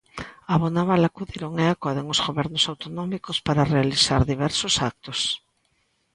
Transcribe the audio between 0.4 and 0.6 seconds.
A